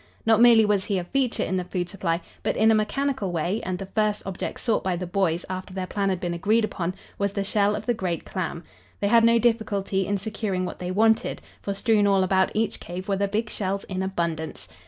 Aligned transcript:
Not 0.25 0.41
merely 0.41 0.65
was 0.65 0.85
he 0.85 0.97
a 0.97 1.03
feature 1.03 1.43
in 1.43 1.57
the 1.57 1.63
food 1.63 1.87
supply, 1.87 2.21
but 2.41 2.57
in 2.57 2.71
a 2.71 2.73
mechanical 2.73 3.31
way, 3.31 3.61
and 3.61 3.77
the 3.77 3.85
first 3.85 4.23
object 4.25 4.59
sought 4.59 4.83
by 4.83 4.95
the 4.95 5.05
boys, 5.05 5.45
after 5.47 5.75
their 5.75 5.85
plan 5.85 6.09
had 6.09 6.19
been 6.19 6.33
agreed 6.33 6.65
upon, 6.65 6.95
was 7.19 7.33
the 7.33 7.43
shell 7.43 7.75
of 7.75 7.85
the 7.85 7.93
great 7.93 8.25
clam. 8.25 8.63
They 8.99 9.09
had 9.09 9.23
no 9.23 9.37
difficulty 9.37 10.07
in 10.07 10.17
securing 10.17 10.65
what 10.65 10.79
they 10.79 10.89
wanted, 10.89 11.39
for 11.61 11.75
strewn 11.75 12.07
all 12.07 12.23
about 12.23 12.49
each 12.55 12.79
cave 12.79 13.07
were 13.07 13.17
the 13.17 13.27
big 13.27 13.47
shells 13.51 13.83
in 13.83 14.01
abundance. 14.01 14.67